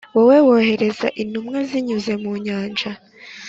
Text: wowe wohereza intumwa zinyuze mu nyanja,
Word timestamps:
wowe 0.15 0.37
wohereza 0.47 1.07
intumwa 1.21 1.57
zinyuze 1.69 2.13
mu 2.23 2.31
nyanja, 2.45 2.91